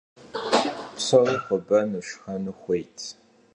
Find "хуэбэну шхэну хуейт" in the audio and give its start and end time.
1.43-2.97